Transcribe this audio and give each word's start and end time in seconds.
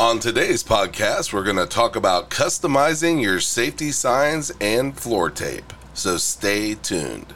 On 0.00 0.18
today's 0.18 0.64
podcast, 0.64 1.30
we're 1.30 1.44
going 1.44 1.56
to 1.56 1.66
talk 1.66 1.94
about 1.94 2.30
customizing 2.30 3.20
your 3.20 3.38
safety 3.38 3.92
signs 3.92 4.50
and 4.58 4.98
floor 4.98 5.28
tape. 5.28 5.74
So 5.92 6.16
stay 6.16 6.74
tuned. 6.76 7.34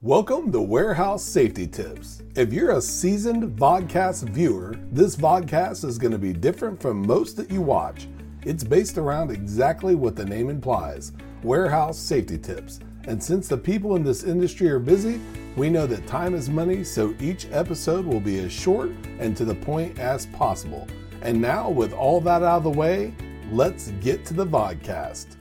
Welcome 0.00 0.50
to 0.52 0.62
Warehouse 0.62 1.22
Safety 1.22 1.66
Tips. 1.66 2.22
If 2.34 2.54
you're 2.54 2.70
a 2.70 2.80
seasoned 2.80 3.58
vodcast 3.58 4.30
viewer, 4.30 4.76
this 4.90 5.14
vodcast 5.14 5.84
is 5.84 5.98
going 5.98 6.12
to 6.12 6.18
be 6.18 6.32
different 6.32 6.80
from 6.80 7.06
most 7.06 7.36
that 7.36 7.50
you 7.50 7.60
watch. 7.60 8.08
It's 8.46 8.64
based 8.64 8.96
around 8.96 9.30
exactly 9.30 9.94
what 9.94 10.16
the 10.16 10.24
name 10.24 10.48
implies 10.48 11.12
warehouse 11.42 11.98
safety 11.98 12.38
tips. 12.38 12.80
And 13.04 13.22
since 13.22 13.46
the 13.46 13.58
people 13.58 13.94
in 13.94 14.02
this 14.02 14.24
industry 14.24 14.70
are 14.70 14.78
busy, 14.78 15.20
we 15.54 15.68
know 15.68 15.86
that 15.86 16.06
time 16.06 16.34
is 16.34 16.48
money, 16.48 16.82
so 16.82 17.14
each 17.20 17.46
episode 17.52 18.06
will 18.06 18.20
be 18.20 18.38
as 18.38 18.52
short 18.52 18.92
and 19.18 19.36
to 19.36 19.44
the 19.44 19.54
point 19.54 19.98
as 19.98 20.24
possible. 20.24 20.88
And 21.22 21.40
now, 21.40 21.70
with 21.70 21.92
all 21.92 22.20
that 22.22 22.42
out 22.42 22.58
of 22.58 22.64
the 22.64 22.70
way, 22.70 23.14
let's 23.50 23.90
get 24.02 24.24
to 24.26 24.34
the 24.34 24.46
vodcast. 24.46 25.36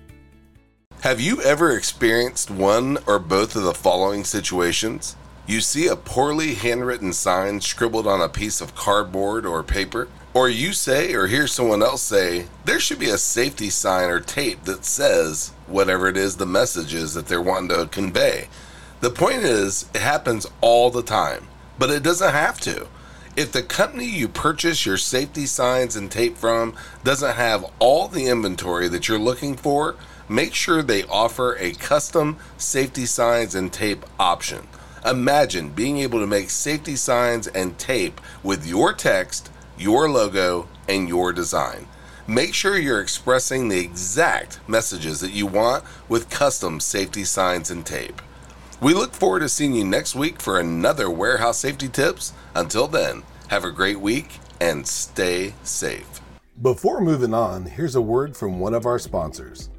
Have 1.02 1.22
you 1.22 1.41
ever 1.41 1.76
experienced 1.77 2.49
one 2.49 2.98
or 3.05 3.20
both 3.20 3.55
of 3.55 3.63
the 3.63 3.73
following 3.73 4.23
situations? 4.23 5.16
You 5.48 5.62
see 5.62 5.88
a 5.88 5.96
poorly 5.96 6.55
handwritten 6.55 7.13
sign 7.13 7.62
scribbled 7.62 8.08
on 8.08 8.22
a 8.22 8.30
piece 8.30 8.62
of 8.62 8.73
cardboard 8.73 9.46
or 9.46 9.62
paper, 9.62 10.08
or 10.34 10.49
you 10.49 10.73
say 10.73 11.13
or 11.13 11.27
hear 11.27 11.46
someone 11.46 11.84
else 11.84 12.02
say, 12.02 12.48
there 12.66 12.80
should 12.80 12.98
be 12.98 13.12
a 13.12 13.18
safety 13.20 13.70
sign 13.70 14.10
or 14.10 14.20
tape 14.20 14.63
that 14.63 14.84
says 14.84 15.52
whatever 15.68 16.07
it 16.07 16.18
is 16.18 16.38
the 16.38 16.48
message 16.48 16.96
is 16.96 17.13
that 17.13 17.27
they're 17.27 17.41
wanting 17.41 17.70
to 17.70 17.85
convey. 17.85 18.48
The 19.02 19.12
point 19.12 19.44
is, 19.44 19.88
it 19.94 20.02
happens 20.02 20.48
all 20.62 20.90
the 20.90 21.04
time, 21.04 21.48
but 21.77 21.91
it 21.91 22.02
doesn't 22.02 22.32
have 22.32 22.60
to. 22.62 22.88
If 23.35 23.52
the 23.52 23.63
company 23.63 24.05
you 24.05 24.30
purchase 24.30 24.85
your 24.85 24.95
safety 24.95 25.45
signs 25.45 25.98
and 25.98 26.09
tape 26.09 26.38
from 26.38 26.73
doesn't 27.03 27.35
have 27.35 27.66
all 27.80 28.07
the 28.07 28.27
inventory 28.27 28.88
that 28.88 29.09
you're 29.09 29.20
looking 29.20 29.57
for, 29.57 29.98
make 30.30 30.54
sure 30.54 30.82
they 30.82 31.04
offer 31.04 31.57
a 31.60 31.73
custom 31.73 32.37
safety 32.57 33.05
signs 33.05 33.54
and 33.54 33.73
tape 33.73 34.05
option. 34.18 34.70
Imagine 35.05 35.70
being 35.70 35.98
able 35.98 36.20
to 36.20 36.27
make 36.27 36.49
safety 36.49 36.95
signs 36.95 37.48
and 37.48 37.77
tape 37.77 38.21
with 38.41 38.65
your 38.65 38.93
text, 38.93 39.51
your 39.77 40.10
logo, 40.10 40.70
and 40.88 41.10
your 41.10 41.34
design. 41.34 41.88
Make 42.27 42.54
sure 42.54 42.77
you're 42.77 43.01
expressing 43.01 43.67
the 43.67 43.82
exact 43.82 44.62
messages 44.65 45.20
that 45.20 45.32
you 45.32 45.45
want 45.45 45.84
with 46.07 46.29
custom 46.29 46.79
safety 46.79 47.26
signs 47.26 47.70
and 47.70 47.85
tape. 47.85 48.21
We 48.81 48.93
look 48.93 49.13
forward 49.13 49.40
to 49.40 49.48
seeing 49.48 49.73
you 49.73 49.85
next 49.85 50.15
week 50.15 50.41
for 50.41 50.59
another 50.59 51.09
warehouse 51.09 51.59
safety 51.59 51.87
tips. 51.87 52.34
Until 52.55 52.87
then, 52.87 53.23
have 53.48 53.63
a 53.63 53.71
great 53.71 53.99
week 53.99 54.37
and 54.59 54.85
stay 54.85 55.54
safe. 55.63 56.20
Before 56.62 56.99
moving 56.99 57.34
on, 57.34 57.65
here's 57.65 57.95
a 57.95 58.01
word 58.01 58.35
from 58.35 58.59
one 58.59 58.73
of 58.73 58.85
our 58.85 58.99
sponsors. 58.99 59.70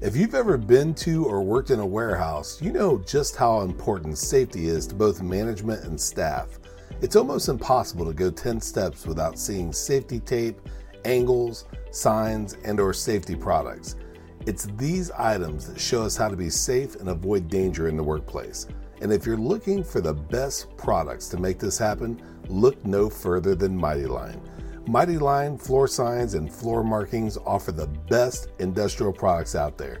If 0.00 0.16
you've 0.16 0.34
ever 0.34 0.56
been 0.56 0.94
to 0.94 1.26
or 1.26 1.42
worked 1.42 1.70
in 1.70 1.80
a 1.80 1.86
warehouse, 1.86 2.60
you 2.62 2.72
know 2.72 2.98
just 3.06 3.36
how 3.36 3.60
important 3.60 4.16
safety 4.16 4.68
is 4.68 4.86
to 4.86 4.94
both 4.94 5.20
management 5.20 5.84
and 5.84 6.00
staff. 6.00 6.58
It's 7.02 7.16
almost 7.16 7.50
impossible 7.50 8.06
to 8.06 8.14
go 8.14 8.30
10 8.30 8.62
steps 8.62 9.06
without 9.06 9.38
seeing 9.38 9.70
safety 9.70 10.18
tape, 10.18 10.58
angles, 11.04 11.66
signs, 11.90 12.54
and 12.64 12.80
or 12.80 12.94
safety 12.94 13.36
products. 13.36 13.96
It's 14.44 14.66
these 14.76 15.10
items 15.12 15.66
that 15.66 15.80
show 15.80 16.02
us 16.02 16.16
how 16.16 16.28
to 16.28 16.36
be 16.36 16.50
safe 16.50 16.96
and 16.96 17.08
avoid 17.08 17.48
danger 17.48 17.88
in 17.88 17.96
the 17.96 18.02
workplace. 18.02 18.66
And 19.00 19.12
if 19.12 19.26
you're 19.26 19.36
looking 19.36 19.82
for 19.82 20.00
the 20.00 20.14
best 20.14 20.76
products 20.76 21.28
to 21.28 21.36
make 21.36 21.58
this 21.58 21.78
happen, 21.78 22.22
look 22.48 22.84
no 22.84 23.10
further 23.10 23.54
than 23.54 23.76
Mighty 23.76 24.06
Line. 24.06 24.40
Mighty 24.86 25.18
Line 25.18 25.58
floor 25.58 25.88
signs 25.88 26.34
and 26.34 26.52
floor 26.52 26.84
markings 26.84 27.36
offer 27.44 27.72
the 27.72 27.88
best 27.88 28.48
industrial 28.60 29.12
products 29.12 29.54
out 29.56 29.76
there. 29.76 30.00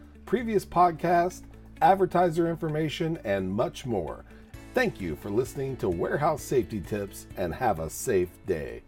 previous 0.31 0.65
podcasts, 0.65 1.41
advertiser 1.81 2.49
information, 2.49 3.19
and 3.25 3.51
much 3.51 3.85
more. 3.85 4.23
Thank 4.73 5.01
you 5.01 5.17
for 5.17 5.29
listening 5.29 5.75
to 5.75 5.89
Warehouse 5.89 6.41
Safety 6.41 6.79
Tips 6.79 7.27
and 7.35 7.53
have 7.53 7.79
a 7.79 7.89
safe 7.89 8.29
day. 8.47 8.81